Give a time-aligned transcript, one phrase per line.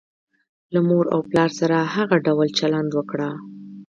[0.73, 3.29] له مور او پلار سره هغه ډول چلند وکړه.